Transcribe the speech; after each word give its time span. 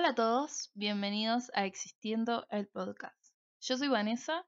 Hola 0.00 0.12
a 0.12 0.14
todos, 0.14 0.70
bienvenidos 0.72 1.50
a 1.52 1.66
Existiendo 1.66 2.46
el 2.48 2.66
Podcast. 2.66 3.34
Yo 3.60 3.76
soy 3.76 3.88
Vanessa 3.88 4.46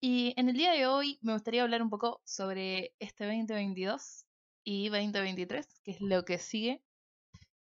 y 0.00 0.34
en 0.36 0.48
el 0.48 0.56
día 0.56 0.72
de 0.72 0.88
hoy 0.88 1.16
me 1.22 1.32
gustaría 1.32 1.62
hablar 1.62 1.80
un 1.80 1.90
poco 1.90 2.20
sobre 2.24 2.92
este 2.98 3.24
2022 3.24 4.26
y 4.64 4.88
2023, 4.88 5.80
que 5.84 5.92
es 5.92 6.00
lo 6.00 6.24
que 6.24 6.40
sigue. 6.40 6.82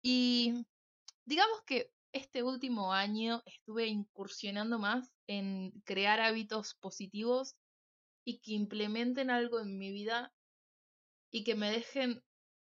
Y 0.02 0.66
digamos 1.24 1.62
que 1.64 1.92
este 2.10 2.42
último 2.42 2.92
año 2.92 3.44
estuve 3.46 3.86
incursionando 3.86 4.80
más 4.80 5.08
en 5.28 5.70
crear 5.84 6.18
hábitos 6.18 6.74
positivos 6.74 7.54
y 8.24 8.40
que 8.40 8.54
implementen 8.54 9.30
algo 9.30 9.60
en 9.60 9.78
mi 9.78 9.92
vida 9.92 10.34
y 11.30 11.44
que 11.44 11.54
me 11.54 11.70
dejen 11.70 12.20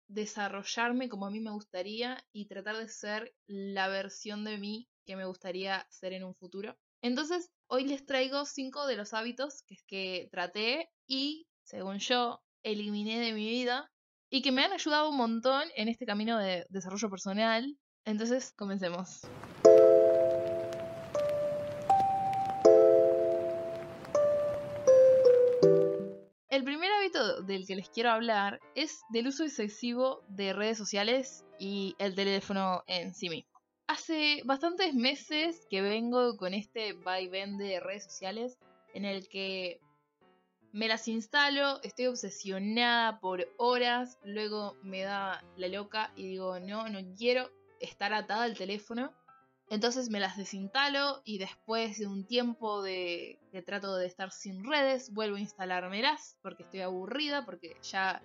desarrollarme 0.09 1.07
como 1.07 1.27
a 1.27 1.31
mí 1.31 1.39
me 1.39 1.51
gustaría 1.51 2.21
y 2.33 2.47
tratar 2.47 2.77
de 2.77 2.89
ser 2.89 3.33
la 3.47 3.87
versión 3.87 4.43
de 4.43 4.57
mí 4.57 4.89
que 5.05 5.15
me 5.15 5.25
gustaría 5.25 5.87
ser 5.89 6.13
en 6.13 6.23
un 6.23 6.35
futuro. 6.35 6.77
Entonces, 7.01 7.49
hoy 7.67 7.87
les 7.87 8.05
traigo 8.05 8.45
cinco 8.45 8.85
de 8.87 8.97
los 8.97 9.13
hábitos 9.13 9.63
que, 9.87 10.27
traté 10.31 10.89
y, 11.07 11.47
según 11.63 11.99
yo, 11.99 12.41
eliminé 12.63 13.19
de 13.19 13.33
mi 13.33 13.47
vida 13.47 13.89
y 14.29 14.41
que 14.41 14.51
me 14.51 14.63
han 14.63 14.73
ayudado 14.73 15.09
un 15.09 15.17
montón 15.17 15.63
en 15.75 15.87
este 15.87 16.05
camino 16.05 16.37
de 16.37 16.65
desarrollo 16.69 17.09
personal. 17.09 17.77
Entonces, 18.03 18.51
comencemos. 18.57 19.21
El 26.49 26.63
primer 26.63 26.88
del 27.11 27.65
que 27.65 27.75
les 27.75 27.89
quiero 27.89 28.11
hablar 28.11 28.59
es 28.75 29.01
del 29.09 29.27
uso 29.27 29.43
excesivo 29.43 30.23
de 30.29 30.53
redes 30.53 30.77
sociales 30.77 31.45
y 31.57 31.95
el 31.97 32.15
teléfono 32.15 32.83
en 32.87 33.13
sí 33.13 33.29
mismo. 33.29 33.59
Hace 33.87 34.41
bastantes 34.45 34.93
meses 34.93 35.65
que 35.69 35.81
vengo 35.81 36.37
con 36.37 36.53
este 36.53 36.93
vaivén 36.93 37.57
de 37.57 37.79
redes 37.79 38.03
sociales 38.03 38.57
en 38.93 39.05
el 39.05 39.27
que 39.27 39.79
me 40.71 40.87
las 40.87 41.07
instalo, 41.07 41.81
estoy 41.81 42.05
obsesionada 42.05 43.19
por 43.19 43.47
horas, 43.57 44.19
luego 44.23 44.75
me 44.83 45.01
da 45.01 45.43
la 45.57 45.67
loca 45.67 46.11
y 46.15 46.27
digo, 46.27 46.59
no, 46.59 46.87
no 46.89 46.99
quiero 47.17 47.49
estar 47.79 48.13
atada 48.13 48.43
al 48.43 48.57
teléfono 48.57 49.11
entonces 49.69 50.09
me 50.09 50.19
las 50.19 50.37
desinstalo 50.37 51.21
y 51.23 51.37
después 51.37 51.99
de 51.99 52.07
un 52.07 52.25
tiempo 52.25 52.81
de 52.81 53.39
que 53.51 53.61
trato 53.61 53.95
de 53.95 54.07
estar 54.07 54.31
sin 54.31 54.63
redes, 54.63 55.13
vuelvo 55.13 55.37
a 55.37 55.41
instalármelas 55.41 56.37
porque 56.41 56.63
estoy 56.63 56.81
aburrida, 56.81 57.45
porque 57.45 57.75
ya 57.83 58.21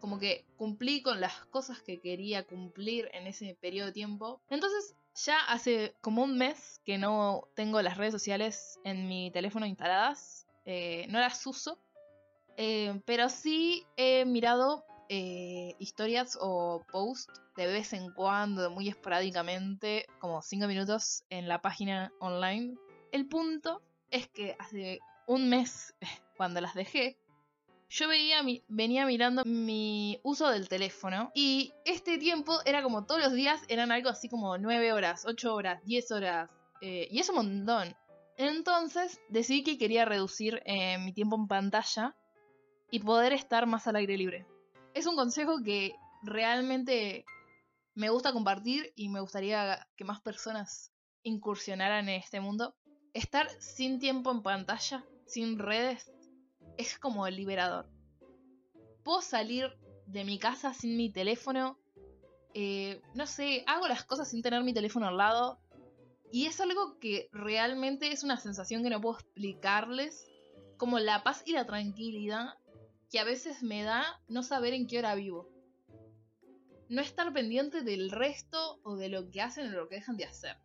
como 0.00 0.18
que 0.18 0.44
cumplí 0.56 1.02
con 1.02 1.20
las 1.20 1.46
cosas 1.46 1.80
que 1.80 1.98
quería 1.98 2.44
cumplir 2.44 3.08
en 3.12 3.26
ese 3.26 3.56
periodo 3.60 3.86
de 3.86 3.92
tiempo. 3.92 4.40
Entonces 4.50 4.94
ya 5.14 5.38
hace 5.48 5.94
como 6.02 6.22
un 6.22 6.36
mes 6.36 6.80
que 6.84 6.98
no 6.98 7.48
tengo 7.54 7.80
las 7.80 7.96
redes 7.96 8.12
sociales 8.12 8.78
en 8.84 9.08
mi 9.08 9.30
teléfono 9.30 9.66
instaladas, 9.66 10.46
eh, 10.66 11.06
no 11.08 11.18
las 11.18 11.46
uso, 11.46 11.78
eh, 12.58 13.00
pero 13.06 13.28
sí 13.28 13.86
he 13.96 14.24
mirado 14.24 14.84
eh, 15.08 15.74
historias 15.78 16.38
o 16.40 16.84
posts 16.90 17.40
de 17.56 17.66
vez 17.66 17.92
en 17.92 18.12
cuando, 18.12 18.70
muy 18.70 18.88
esporádicamente, 18.88 20.06
como 20.18 20.42
5 20.42 20.66
minutos 20.66 21.24
en 21.30 21.48
la 21.48 21.60
página 21.62 22.12
online. 22.20 22.76
El 23.12 23.26
punto 23.26 23.82
es 24.10 24.28
que 24.28 24.56
hace 24.58 25.00
un 25.26 25.48
mes, 25.48 25.94
cuando 26.36 26.60
las 26.60 26.74
dejé, 26.74 27.18
yo 27.88 28.08
veía, 28.08 28.42
venía 28.68 29.06
mirando 29.06 29.44
mi 29.44 30.18
uso 30.24 30.50
del 30.50 30.68
teléfono 30.68 31.30
y 31.34 31.72
este 31.84 32.18
tiempo 32.18 32.58
era 32.64 32.82
como 32.82 33.06
todos 33.06 33.20
los 33.20 33.32
días, 33.32 33.62
eran 33.68 33.92
algo 33.92 34.08
así 34.08 34.28
como 34.28 34.58
9 34.58 34.92
horas, 34.92 35.24
8 35.24 35.54
horas, 35.54 35.84
10 35.84 36.10
horas, 36.10 36.50
eh, 36.80 37.08
y 37.10 37.20
es 37.20 37.28
un 37.28 37.36
montón. 37.36 37.96
Entonces 38.36 39.20
decidí 39.28 39.62
que 39.62 39.78
quería 39.78 40.04
reducir 40.04 40.62
eh, 40.66 40.98
mi 40.98 41.12
tiempo 41.12 41.36
en 41.36 41.46
pantalla 41.46 42.16
y 42.90 43.00
poder 43.00 43.32
estar 43.32 43.66
más 43.66 43.86
al 43.86 43.96
aire 43.96 44.16
libre. 44.16 44.46
Es 44.96 45.04
un 45.04 45.14
consejo 45.14 45.62
que 45.62 45.94
realmente 46.22 47.26
me 47.94 48.08
gusta 48.08 48.32
compartir 48.32 48.94
y 48.96 49.10
me 49.10 49.20
gustaría 49.20 49.86
que 49.94 50.04
más 50.04 50.22
personas 50.22 50.90
incursionaran 51.22 52.08
en 52.08 52.14
este 52.18 52.40
mundo. 52.40 52.74
Estar 53.12 53.46
sin 53.60 53.98
tiempo 53.98 54.30
en 54.30 54.42
pantalla, 54.42 55.04
sin 55.26 55.58
redes, 55.58 56.10
es 56.78 56.98
como 56.98 57.28
liberador. 57.28 57.90
Puedo 59.04 59.20
salir 59.20 59.76
de 60.06 60.24
mi 60.24 60.38
casa 60.38 60.72
sin 60.72 60.96
mi 60.96 61.12
teléfono. 61.12 61.78
Eh, 62.54 63.02
no 63.12 63.26
sé, 63.26 63.64
hago 63.66 63.88
las 63.88 64.02
cosas 64.02 64.30
sin 64.30 64.40
tener 64.40 64.62
mi 64.64 64.72
teléfono 64.72 65.08
al 65.08 65.18
lado. 65.18 65.60
Y 66.32 66.46
es 66.46 66.58
algo 66.58 66.98
que 67.00 67.28
realmente 67.32 68.12
es 68.12 68.24
una 68.24 68.38
sensación 68.38 68.82
que 68.82 68.88
no 68.88 69.02
puedo 69.02 69.18
explicarles. 69.18 70.26
Como 70.78 70.98
la 70.98 71.22
paz 71.22 71.42
y 71.44 71.52
la 71.52 71.66
tranquilidad 71.66 72.54
que 73.10 73.18
a 73.18 73.24
veces 73.24 73.62
me 73.62 73.82
da 73.82 74.04
no 74.28 74.42
saber 74.42 74.74
en 74.74 74.86
qué 74.86 74.98
hora 74.98 75.14
vivo 75.14 75.48
no 76.88 77.02
estar 77.02 77.32
pendiente 77.32 77.82
del 77.82 78.10
resto 78.10 78.78
o 78.82 78.96
de 78.96 79.08
lo 79.08 79.30
que 79.30 79.42
hacen 79.42 79.68
o 79.68 79.76
lo 79.76 79.88
que 79.88 79.96
dejan 79.96 80.16
de 80.16 80.24
hacer. 80.24 80.56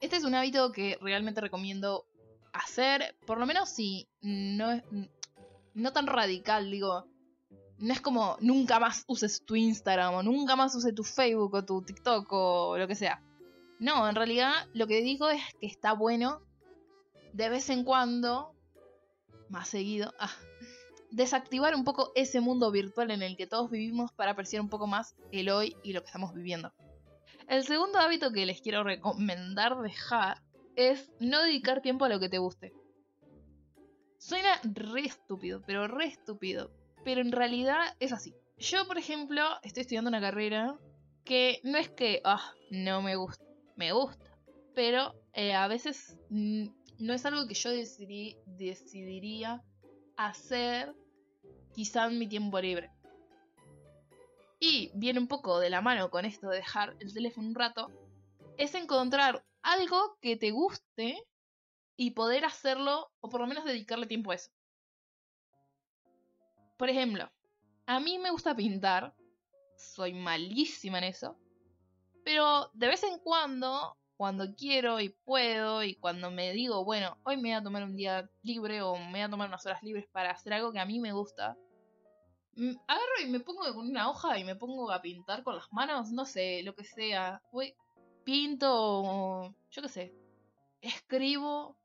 Este 0.00 0.16
es 0.16 0.24
un 0.24 0.34
hábito 0.34 0.72
que 0.72 0.98
realmente 1.00 1.40
recomiendo 1.40 2.06
hacer, 2.52 3.16
por 3.26 3.38
lo 3.38 3.46
menos 3.46 3.68
si 3.68 4.08
no 4.20 4.72
es 4.72 4.82
no 5.74 5.92
tan 5.92 6.06
radical, 6.06 6.70
digo, 6.70 7.06
no 7.78 7.92
es 7.92 8.00
como 8.00 8.36
nunca 8.40 8.78
más 8.78 9.04
uses 9.06 9.44
tu 9.44 9.56
Instagram 9.56 10.14
o 10.14 10.22
nunca 10.22 10.56
más 10.56 10.74
uses 10.74 10.94
tu 10.94 11.04
Facebook 11.04 11.54
o 11.54 11.64
tu 11.64 11.82
TikTok 11.82 12.26
o 12.30 12.76
lo 12.76 12.88
que 12.88 12.94
sea. 12.94 13.22
No, 13.78 14.08
en 14.08 14.14
realidad 14.14 14.52
lo 14.74 14.86
que 14.86 15.02
digo 15.02 15.30
es 15.30 15.42
que 15.60 15.66
está 15.66 15.92
bueno 15.92 16.42
de 17.32 17.48
vez 17.48 17.70
en 17.70 17.84
cuando, 17.84 18.54
más 19.48 19.68
seguido, 19.68 20.12
ah, 20.18 20.34
desactivar 21.12 21.74
un 21.74 21.84
poco 21.84 22.10
ese 22.14 22.40
mundo 22.40 22.70
virtual 22.70 23.10
en 23.10 23.22
el 23.22 23.36
que 23.36 23.46
todos 23.46 23.70
vivimos 23.70 24.12
para 24.12 24.32
apreciar 24.32 24.62
un 24.62 24.68
poco 24.68 24.86
más 24.86 25.14
el 25.30 25.50
hoy 25.50 25.76
y 25.82 25.92
lo 25.92 26.00
que 26.00 26.06
estamos 26.06 26.34
viviendo. 26.34 26.72
El 27.48 27.64
segundo 27.64 27.98
hábito 27.98 28.32
que 28.32 28.46
les 28.46 28.60
quiero 28.60 28.82
recomendar 28.82 29.76
dejar 29.80 30.42
es 30.74 31.10
no 31.20 31.42
dedicar 31.42 31.82
tiempo 31.82 32.06
a 32.06 32.08
lo 32.08 32.18
que 32.18 32.30
te 32.30 32.38
guste. 32.38 32.72
Suena 34.18 34.58
re 34.62 35.02
estúpido, 35.02 35.62
pero 35.66 35.86
re 35.86 36.06
estúpido. 36.06 36.70
Pero 37.04 37.20
en 37.20 37.32
realidad 37.32 37.94
es 38.00 38.12
así. 38.12 38.34
Yo, 38.58 38.86
por 38.86 38.96
ejemplo, 38.96 39.42
estoy 39.62 39.82
estudiando 39.82 40.08
una 40.08 40.20
carrera 40.20 40.78
que 41.24 41.60
no 41.64 41.76
es 41.76 41.90
que, 41.90 42.20
ah, 42.24 42.52
no 42.70 43.02
me 43.02 43.16
gusta. 43.16 43.44
Me 43.76 43.92
gusta. 43.92 44.24
Pero 44.74 45.14
eh, 45.34 45.52
a 45.52 45.66
veces 45.68 46.16
mm, 46.30 46.68
no 47.00 47.12
es 47.12 47.26
algo 47.26 47.46
que 47.46 47.54
yo 47.54 47.70
decidiría 47.70 49.62
hacer 50.16 50.94
quizá 51.74 52.06
en 52.06 52.18
mi 52.18 52.28
tiempo 52.28 52.60
libre. 52.60 52.90
Y 54.60 54.90
viene 54.94 55.18
un 55.18 55.28
poco 55.28 55.58
de 55.58 55.70
la 55.70 55.80
mano 55.80 56.10
con 56.10 56.24
esto 56.24 56.48
de 56.48 56.56
dejar 56.56 56.96
el 57.00 57.12
teléfono 57.12 57.48
un 57.48 57.54
rato, 57.54 57.90
es 58.56 58.74
encontrar 58.74 59.44
algo 59.62 60.16
que 60.20 60.36
te 60.36 60.50
guste 60.50 61.26
y 61.96 62.12
poder 62.12 62.44
hacerlo 62.44 63.10
o 63.20 63.28
por 63.28 63.40
lo 63.40 63.46
menos 63.46 63.64
dedicarle 63.64 64.06
tiempo 64.06 64.30
a 64.30 64.36
eso. 64.36 64.50
Por 66.76 66.90
ejemplo, 66.90 67.30
a 67.86 68.00
mí 68.00 68.18
me 68.18 68.30
gusta 68.30 68.54
pintar, 68.54 69.14
soy 69.76 70.14
malísima 70.14 70.98
en 70.98 71.04
eso, 71.04 71.36
pero 72.24 72.70
de 72.72 72.88
vez 72.88 73.02
en 73.04 73.18
cuando, 73.18 73.96
cuando 74.22 74.54
quiero 74.54 75.00
y 75.00 75.08
puedo 75.08 75.82
y 75.82 75.96
cuando 75.96 76.30
me 76.30 76.52
digo, 76.52 76.84
bueno, 76.84 77.18
hoy 77.24 77.38
me 77.38 77.48
voy 77.48 77.52
a 77.54 77.62
tomar 77.64 77.82
un 77.82 77.96
día 77.96 78.30
libre 78.44 78.80
o 78.80 78.96
me 78.96 79.10
voy 79.10 79.20
a 79.22 79.28
tomar 79.28 79.48
unas 79.48 79.66
horas 79.66 79.82
libres 79.82 80.06
para 80.12 80.30
hacer 80.30 80.52
algo 80.52 80.70
que 80.70 80.78
a 80.78 80.86
mí 80.86 81.00
me 81.00 81.10
gusta, 81.10 81.56
agarro 82.86 83.20
y 83.20 83.26
me 83.26 83.40
pongo 83.40 83.62
con 83.74 83.88
una 83.88 84.08
hoja 84.08 84.38
y 84.38 84.44
me 84.44 84.54
pongo 84.54 84.92
a 84.92 85.02
pintar 85.02 85.42
con 85.42 85.56
las 85.56 85.72
manos, 85.72 86.12
no 86.12 86.24
sé, 86.24 86.62
lo 86.62 86.76
que 86.76 86.84
sea. 86.84 87.42
Voy, 87.50 87.74
pinto, 88.22 89.56
yo 89.72 89.82
qué 89.82 89.88
sé, 89.88 90.14
escribo. 90.82 91.76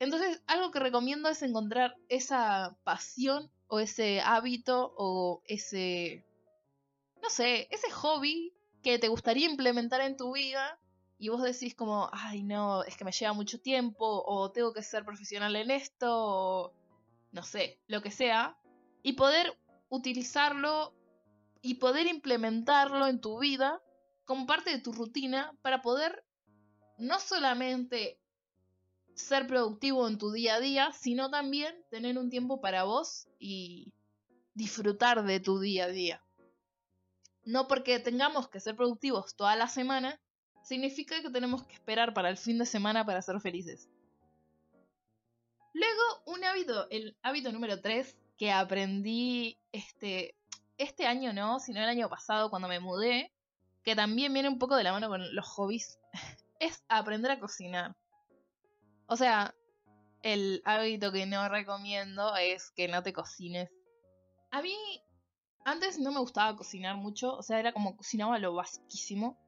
Entonces, 0.00 0.42
algo 0.48 0.72
que 0.72 0.80
recomiendo 0.80 1.28
es 1.28 1.42
encontrar 1.42 1.94
esa 2.08 2.76
pasión 2.82 3.52
o 3.68 3.78
ese 3.78 4.20
hábito 4.20 4.96
o 4.98 5.42
ese, 5.44 6.26
no 7.22 7.30
sé, 7.30 7.68
ese 7.70 7.88
hobby 7.92 8.52
que 8.82 8.98
te 8.98 9.06
gustaría 9.06 9.48
implementar 9.48 10.00
en 10.00 10.16
tu 10.16 10.32
vida 10.32 10.80
y 11.18 11.28
vos 11.28 11.42
decís 11.42 11.74
como, 11.74 12.10
ay 12.12 12.42
no, 12.42 12.82
es 12.84 12.96
que 12.96 13.04
me 13.04 13.12
lleva 13.12 13.32
mucho 13.32 13.60
tiempo 13.60 14.24
o 14.26 14.50
tengo 14.50 14.72
que 14.72 14.82
ser 14.82 15.04
profesional 15.04 15.54
en 15.56 15.70
esto 15.70 16.08
o 16.10 16.74
no 17.32 17.42
sé, 17.42 17.80
lo 17.86 18.02
que 18.02 18.10
sea. 18.10 18.56
Y 19.02 19.14
poder 19.14 19.58
utilizarlo 19.88 20.94
y 21.60 21.74
poder 21.74 22.06
implementarlo 22.06 23.06
en 23.06 23.20
tu 23.20 23.38
vida 23.38 23.80
como 24.24 24.46
parte 24.46 24.70
de 24.70 24.80
tu 24.80 24.92
rutina 24.92 25.56
para 25.62 25.82
poder 25.82 26.24
no 26.98 27.18
solamente 27.20 28.18
ser 29.14 29.46
productivo 29.46 30.08
en 30.08 30.18
tu 30.18 30.32
día 30.32 30.56
a 30.56 30.60
día, 30.60 30.92
sino 30.92 31.30
también 31.30 31.74
tener 31.90 32.18
un 32.18 32.30
tiempo 32.30 32.60
para 32.60 32.84
vos 32.84 33.28
y 33.38 33.92
disfrutar 34.54 35.24
de 35.24 35.40
tu 35.40 35.60
día 35.60 35.84
a 35.84 35.88
día. 35.88 36.24
No 37.44 37.68
porque 37.68 37.98
tengamos 38.00 38.48
que 38.48 38.60
ser 38.60 38.74
productivos 38.76 39.36
toda 39.36 39.54
la 39.56 39.68
semana, 39.68 40.20
significa 40.64 41.22
que 41.22 41.30
tenemos 41.30 41.64
que 41.64 41.74
esperar 41.74 42.12
para 42.12 42.28
el 42.30 42.36
fin 42.36 42.58
de 42.58 42.66
semana 42.66 43.04
para 43.04 43.22
ser 43.22 43.40
felices. 43.40 43.88
Luego, 45.72 46.02
un 46.26 46.44
hábito, 46.44 46.88
el 46.90 47.16
hábito 47.22 47.52
número 47.52 47.80
3 47.80 48.16
que 48.36 48.50
aprendí 48.50 49.58
este, 49.72 50.34
este 50.78 51.06
año 51.06 51.32
no, 51.32 51.60
sino 51.60 51.80
el 51.80 51.88
año 51.88 52.08
pasado 52.08 52.50
cuando 52.50 52.68
me 52.68 52.80
mudé, 52.80 53.32
que 53.84 53.94
también 53.94 54.32
viene 54.32 54.48
un 54.48 54.58
poco 54.58 54.76
de 54.76 54.84
la 54.84 54.92
mano 54.92 55.08
con 55.08 55.34
los 55.34 55.46
hobbies, 55.46 55.98
es 56.60 56.82
aprender 56.88 57.30
a 57.30 57.38
cocinar. 57.38 57.94
O 59.06 59.16
sea, 59.16 59.54
el 60.22 60.62
hábito 60.64 61.12
que 61.12 61.26
no 61.26 61.48
recomiendo 61.48 62.34
es 62.36 62.70
que 62.70 62.88
no 62.88 63.02
te 63.02 63.12
cocines. 63.12 63.70
A 64.50 64.62
mí 64.62 64.74
antes 65.64 65.98
no 65.98 66.12
me 66.12 66.20
gustaba 66.20 66.56
cocinar 66.56 66.96
mucho, 66.96 67.36
o 67.36 67.42
sea, 67.42 67.58
era 67.58 67.72
como 67.72 67.96
cocinaba 67.96 68.38
lo 68.38 68.54
basiquísimo. 68.54 69.38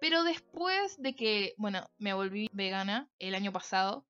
Pero 0.00 0.24
después 0.24 1.00
de 1.00 1.14
que, 1.14 1.54
bueno, 1.56 1.88
me 1.98 2.12
volví 2.12 2.48
vegana 2.52 3.08
el 3.18 3.34
año 3.34 3.52
pasado, 3.52 4.06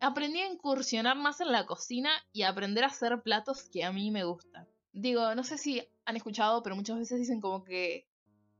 aprendí 0.00 0.40
a 0.40 0.50
incursionar 0.50 1.16
más 1.16 1.40
en 1.40 1.52
la 1.52 1.66
cocina 1.66 2.10
y 2.32 2.42
a 2.42 2.48
aprender 2.48 2.84
a 2.84 2.88
hacer 2.88 3.22
platos 3.22 3.68
que 3.70 3.84
a 3.84 3.92
mí 3.92 4.10
me 4.10 4.24
gustan. 4.24 4.68
Digo, 4.92 5.34
no 5.34 5.44
sé 5.44 5.58
si 5.58 5.82
han 6.04 6.16
escuchado, 6.16 6.62
pero 6.62 6.76
muchas 6.76 6.98
veces 6.98 7.18
dicen 7.18 7.40
como 7.40 7.64
que 7.64 8.06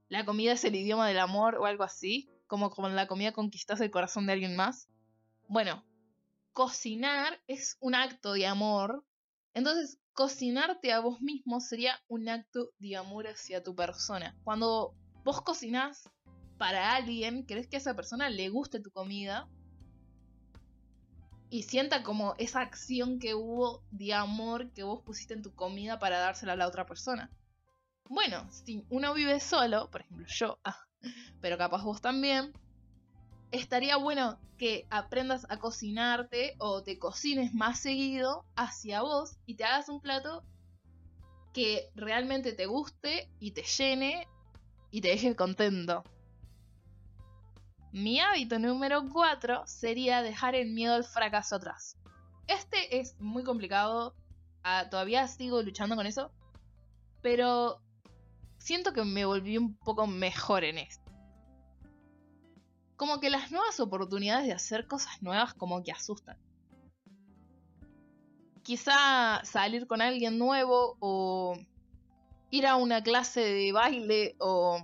la 0.08 0.24
comida 0.24 0.52
es 0.52 0.64
el 0.64 0.74
idioma 0.74 1.08
del 1.08 1.18
amor 1.18 1.56
o 1.56 1.66
algo 1.66 1.84
así, 1.84 2.30
como 2.46 2.70
con 2.70 2.94
la 2.94 3.06
comida 3.06 3.32
conquistas 3.32 3.80
el 3.80 3.90
corazón 3.90 4.26
de 4.26 4.32
alguien 4.32 4.56
más. 4.56 4.88
Bueno, 5.48 5.84
cocinar 6.52 7.40
es 7.46 7.76
un 7.80 7.94
acto 7.94 8.32
de 8.32 8.46
amor. 8.46 9.04
Entonces, 9.54 9.98
cocinarte 10.12 10.92
a 10.92 11.00
vos 11.00 11.20
mismo 11.20 11.60
sería 11.60 12.00
un 12.08 12.28
acto 12.28 12.70
de 12.78 12.96
amor 12.96 13.26
hacia 13.26 13.62
tu 13.62 13.74
persona. 13.74 14.36
Cuando 14.44 14.94
vos 15.24 15.40
cocinás 15.42 16.10
para 16.58 16.94
alguien, 16.94 17.44
querés 17.46 17.66
que 17.66 17.76
a 17.76 17.78
esa 17.78 17.94
persona 17.94 18.28
le 18.28 18.48
guste 18.48 18.80
tu 18.80 18.90
comida 18.90 19.48
y 21.50 21.62
sienta 21.62 22.02
como 22.02 22.34
esa 22.38 22.60
acción 22.60 23.18
que 23.18 23.34
hubo 23.34 23.82
de 23.90 24.12
amor 24.14 24.72
que 24.72 24.82
vos 24.82 25.02
pusiste 25.02 25.34
en 25.34 25.42
tu 25.42 25.54
comida 25.54 25.98
para 25.98 26.18
dársela 26.18 26.52
a 26.52 26.56
la 26.56 26.66
otra 26.66 26.86
persona. 26.86 27.30
Bueno, 28.08 28.46
si 28.50 28.84
uno 28.90 29.14
vive 29.14 29.40
solo, 29.40 29.90
por 29.90 30.02
ejemplo 30.02 30.26
yo, 30.28 30.58
ah, 30.64 30.86
pero 31.40 31.58
capaz 31.58 31.82
vos 31.82 32.00
también, 32.00 32.52
estaría 33.50 33.96
bueno 33.96 34.38
que 34.58 34.86
aprendas 34.90 35.46
a 35.48 35.58
cocinarte 35.58 36.54
o 36.58 36.82
te 36.82 36.98
cocines 36.98 37.54
más 37.54 37.80
seguido 37.80 38.44
hacia 38.56 39.02
vos 39.02 39.36
y 39.46 39.54
te 39.54 39.64
hagas 39.64 39.88
un 39.88 40.00
plato 40.00 40.44
que 41.52 41.88
realmente 41.94 42.52
te 42.52 42.66
guste 42.66 43.30
y 43.38 43.52
te 43.52 43.62
llene 43.62 44.26
y 44.94 45.00
te 45.00 45.08
deje 45.08 45.34
contento. 45.34 46.04
Mi 47.90 48.20
hábito 48.20 48.60
número 48.60 49.02
4 49.12 49.64
sería 49.66 50.22
dejar 50.22 50.54
el 50.54 50.70
miedo 50.70 50.94
al 50.94 51.02
fracaso 51.02 51.56
atrás. 51.56 51.96
Este 52.46 53.00
es 53.00 53.16
muy 53.18 53.42
complicado, 53.42 54.14
ah, 54.62 54.88
todavía 54.88 55.26
sigo 55.26 55.60
luchando 55.62 55.96
con 55.96 56.06
eso, 56.06 56.30
pero 57.22 57.82
siento 58.58 58.92
que 58.92 59.02
me 59.02 59.24
volví 59.24 59.58
un 59.58 59.76
poco 59.78 60.06
mejor 60.06 60.62
en 60.62 60.78
esto 60.78 61.02
como 62.96 63.18
que 63.18 63.30
las 63.30 63.50
nuevas 63.50 63.80
oportunidades 63.80 64.46
de 64.46 64.52
hacer 64.52 64.86
cosas 64.86 65.20
nuevas 65.20 65.54
como 65.54 65.82
que 65.82 65.90
asustan. 65.90 66.38
Quizá 68.62 69.44
salir 69.44 69.88
con 69.88 70.00
alguien 70.00 70.38
nuevo 70.38 70.96
o 71.00 71.58
ir 72.54 72.68
a 72.68 72.76
una 72.76 73.02
clase 73.02 73.40
de 73.40 73.72
baile 73.72 74.36
o... 74.38 74.78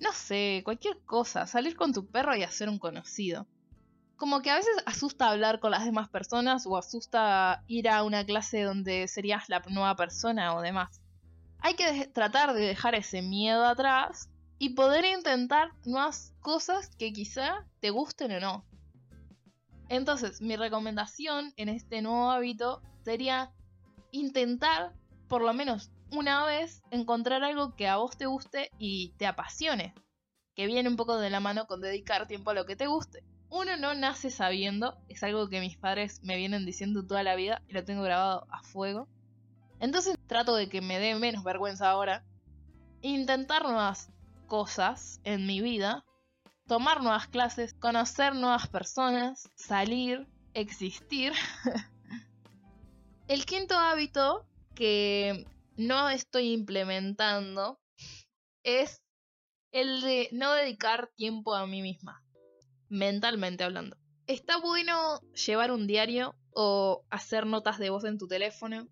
No 0.00 0.12
sé, 0.12 0.62
cualquier 0.64 1.00
cosa, 1.04 1.46
salir 1.46 1.76
con 1.76 1.92
tu 1.92 2.06
perro 2.06 2.36
y 2.36 2.44
hacer 2.44 2.68
un 2.68 2.78
conocido. 2.78 3.48
Como 4.16 4.40
que 4.40 4.50
a 4.50 4.56
veces 4.56 4.76
asusta 4.86 5.30
hablar 5.30 5.58
con 5.58 5.72
las 5.72 5.84
demás 5.84 6.08
personas 6.08 6.64
o 6.66 6.76
asusta 6.76 7.64
ir 7.66 7.88
a 7.88 8.04
una 8.04 8.24
clase 8.24 8.62
donde 8.62 9.08
serías 9.08 9.48
la 9.48 9.60
nueva 9.68 9.96
persona 9.96 10.54
o 10.54 10.62
demás. 10.62 11.00
Hay 11.58 11.74
que 11.74 12.06
tratar 12.06 12.54
de 12.54 12.60
dejar 12.60 12.94
ese 12.94 13.20
miedo 13.20 13.66
atrás 13.66 14.28
y 14.58 14.74
poder 14.74 15.04
intentar 15.04 15.72
nuevas 15.84 16.34
cosas 16.40 16.94
que 16.96 17.12
quizá 17.12 17.66
te 17.80 17.90
gusten 17.90 18.30
o 18.32 18.40
no. 18.40 18.64
Entonces, 19.88 20.40
mi 20.40 20.54
recomendación 20.54 21.52
en 21.56 21.68
este 21.68 22.00
nuevo 22.00 22.30
hábito 22.30 22.80
sería 23.04 23.52
intentar, 24.14 24.92
por 25.28 25.42
lo 25.42 25.52
menos 25.52 25.90
una 26.12 26.44
vez, 26.46 26.82
encontrar 26.90 27.42
algo 27.42 27.74
que 27.74 27.88
a 27.88 27.96
vos 27.96 28.16
te 28.16 28.26
guste 28.26 28.70
y 28.78 29.10
te 29.18 29.26
apasione. 29.26 29.94
Que 30.54 30.66
viene 30.66 30.88
un 30.88 30.96
poco 30.96 31.18
de 31.18 31.30
la 31.30 31.40
mano 31.40 31.66
con 31.66 31.80
dedicar 31.80 32.28
tiempo 32.28 32.50
a 32.50 32.54
lo 32.54 32.64
que 32.64 32.76
te 32.76 32.86
guste. 32.86 33.24
Uno 33.50 33.76
no 33.76 33.94
nace 33.94 34.30
sabiendo, 34.30 34.96
es 35.08 35.22
algo 35.24 35.48
que 35.48 35.60
mis 35.60 35.76
padres 35.76 36.22
me 36.22 36.36
vienen 36.36 36.64
diciendo 36.64 37.04
toda 37.04 37.22
la 37.24 37.34
vida 37.34 37.62
y 37.66 37.72
lo 37.72 37.84
tengo 37.84 38.02
grabado 38.02 38.46
a 38.50 38.62
fuego. 38.62 39.08
Entonces 39.80 40.16
trato 40.28 40.54
de 40.54 40.68
que 40.68 40.80
me 40.80 41.00
dé 41.00 41.14
menos 41.16 41.42
vergüenza 41.42 41.90
ahora. 41.90 42.24
Intentar 43.02 43.64
nuevas 43.64 44.10
cosas 44.46 45.20
en 45.24 45.46
mi 45.46 45.60
vida, 45.60 46.04
tomar 46.68 47.02
nuevas 47.02 47.26
clases, 47.26 47.74
conocer 47.74 48.34
nuevas 48.34 48.68
personas, 48.68 49.50
salir, 49.56 50.28
existir. 50.54 51.32
El 53.26 53.46
quinto 53.46 53.74
hábito 53.78 54.46
que 54.74 55.46
no 55.76 56.10
estoy 56.10 56.52
implementando 56.52 57.80
es 58.62 59.02
el 59.72 60.02
de 60.02 60.28
no 60.30 60.52
dedicar 60.52 61.10
tiempo 61.16 61.54
a 61.54 61.66
mí 61.66 61.80
misma, 61.80 62.22
mentalmente 62.90 63.64
hablando. 63.64 63.96
Está 64.26 64.58
bueno 64.58 65.20
llevar 65.46 65.72
un 65.72 65.86
diario 65.86 66.34
o 66.52 67.06
hacer 67.08 67.46
notas 67.46 67.78
de 67.78 67.88
voz 67.88 68.04
en 68.04 68.18
tu 68.18 68.28
teléfono, 68.28 68.88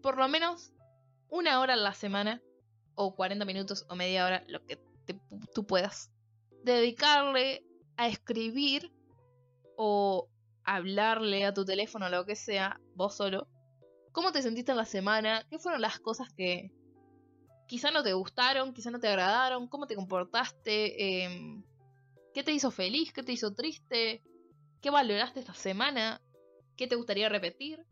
por 0.00 0.16
lo 0.16 0.28
menos 0.28 0.72
una 1.28 1.60
hora 1.60 1.74
a 1.74 1.76
la 1.76 1.92
semana, 1.92 2.40
o 2.94 3.14
40 3.14 3.44
minutos 3.44 3.84
o 3.90 3.96
media 3.96 4.24
hora, 4.24 4.44
lo 4.48 4.64
que 4.64 4.80
tú 5.54 5.66
puedas 5.66 6.10
dedicarle 6.62 7.62
a 7.98 8.08
escribir 8.08 8.90
o 9.76 10.30
hablarle 10.64 11.44
a 11.44 11.52
tu 11.52 11.66
teléfono, 11.66 12.08
lo 12.08 12.24
que 12.24 12.34
sea, 12.34 12.80
vos 12.94 13.16
solo, 13.16 13.46
cómo 14.14 14.30
te 14.30 14.42
sentiste 14.42 14.70
en 14.70 14.78
la 14.78 14.86
semana, 14.86 15.44
qué 15.50 15.58
fueron 15.58 15.82
las 15.82 15.98
cosas 15.98 16.32
que 16.32 16.70
quizá 17.66 17.90
no 17.90 18.04
te 18.04 18.12
gustaron, 18.12 18.72
quizá 18.72 18.92
no 18.92 19.00
te 19.00 19.08
agradaron, 19.08 19.66
cómo 19.66 19.88
te 19.88 19.96
comportaste, 19.96 21.24
em, 21.24 21.64
qué 22.32 22.44
te 22.44 22.52
hizo 22.52 22.70
feliz, 22.70 23.12
qué 23.12 23.24
te 23.24 23.32
hizo 23.32 23.52
triste, 23.54 24.22
qué 24.80 24.90
valoraste 24.90 25.40
esta 25.40 25.52
semana, 25.52 26.22
qué 26.76 26.86
te 26.86 26.94
gustaría 26.94 27.28
repetir. 27.28 27.84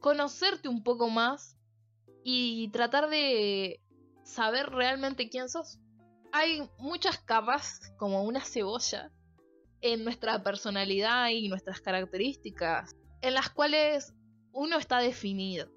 Conocerte 0.00 0.68
un 0.68 0.82
poco 0.82 1.08
más 1.10 1.56
y 2.24 2.68
tratar 2.70 3.08
de 3.08 3.80
saber 4.24 4.70
realmente 4.70 5.28
quién 5.28 5.48
sos. 5.48 5.78
Hay 6.32 6.68
muchas 6.78 7.18
capas, 7.18 7.92
como 7.98 8.24
una 8.24 8.40
cebolla, 8.40 9.12
en 9.80 10.02
nuestra 10.02 10.42
personalidad 10.42 11.28
y 11.28 11.48
nuestras 11.48 11.80
características, 11.80 12.96
en 13.20 13.34
las 13.34 13.48
cuales 13.50 14.12
uno 14.56 14.78
está 14.78 14.98
definido. 14.98 15.68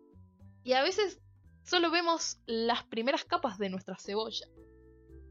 Y 0.64 0.74
a 0.74 0.82
veces 0.82 1.20
solo 1.64 1.92
vemos 1.92 2.40
las 2.46 2.84
primeras 2.84 3.26
capas 3.26 3.58
de 3.58 3.70
nuestra 3.70 3.98
cebolla. 3.98 4.48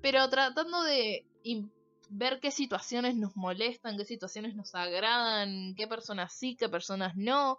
Pero 0.02 0.28
tratando 0.28 0.82
de 0.82 1.26
ver 2.10 2.40
qué 2.40 2.50
situaciones 2.50 3.16
nos 3.16 3.36
molestan, 3.36 3.96
qué 3.96 4.04
situaciones 4.04 4.54
nos 4.54 4.74
agradan, 4.74 5.74
qué 5.76 5.86
personas 5.86 6.32
sí, 6.32 6.56
qué 6.56 6.68
personas 6.68 7.14
no, 7.16 7.58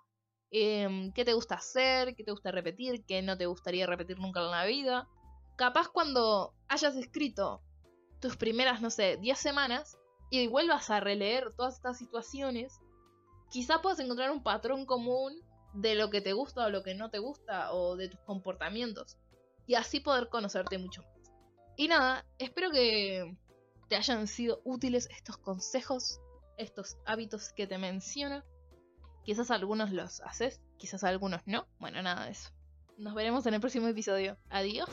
em, 0.51 1.11
qué 1.13 1.25
te 1.25 1.33
gusta 1.33 1.55
hacer, 1.55 2.15
qué 2.15 2.23
te 2.23 2.31
gusta 2.31 2.51
repetir, 2.51 3.03
qué 3.05 3.21
no 3.21 3.37
te 3.37 3.45
gustaría 3.45 3.85
repetir 3.85 4.19
nunca 4.19 4.39
en 4.39 4.51
la 4.51 4.65
vida 4.65 5.07
capaz 5.59 5.89
cuando 5.89 6.53
hayas 6.69 6.95
escrito 6.95 7.61
tus 8.21 8.37
primeras, 8.37 8.81
no 8.81 8.89
sé, 8.89 9.17
10 9.17 9.37
semanas 9.37 9.99
y 10.31 10.47
vuelvas 10.47 10.89
a 10.89 11.01
releer 11.01 11.53
todas 11.57 11.75
estas 11.75 11.97
situaciones, 11.97 12.79
quizá 13.51 13.81
puedas 13.81 13.99
encontrar 13.99 14.31
un 14.31 14.41
patrón 14.41 14.85
común 14.85 15.33
de 15.73 15.95
lo 15.95 16.09
que 16.09 16.21
te 16.21 16.33
gusta 16.33 16.65
o 16.65 16.69
lo 16.69 16.83
que 16.83 16.95
no 16.95 17.09
te 17.09 17.19
gusta 17.19 17.71
o 17.73 17.95
de 17.95 18.09
tus 18.09 18.19
comportamientos 18.21 19.17
y 19.67 19.75
así 19.75 19.99
poder 19.99 20.29
conocerte 20.29 20.77
mucho 20.77 21.03
más. 21.03 21.31
Y 21.77 21.87
nada, 21.87 22.25
espero 22.39 22.71
que 22.71 23.37
te 23.87 23.95
hayan 23.95 24.27
sido 24.27 24.61
útiles 24.63 25.07
estos 25.15 25.37
consejos, 25.37 26.19
estos 26.57 26.97
hábitos 27.05 27.53
que 27.53 27.67
te 27.67 27.77
menciono. 27.77 28.43
Quizás 29.23 29.51
algunos 29.51 29.91
los 29.91 30.21
haces, 30.21 30.59
quizás 30.77 31.03
algunos 31.03 31.41
no. 31.45 31.67
Bueno, 31.79 32.01
nada 32.01 32.25
de 32.25 32.31
eso. 32.31 32.49
Nos 32.97 33.13
veremos 33.13 33.45
en 33.45 33.53
el 33.53 33.61
próximo 33.61 33.87
episodio. 33.87 34.37
Adiós. 34.49 34.89